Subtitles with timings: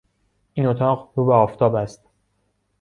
[0.53, 2.09] این اتاق رو به آفتاب است.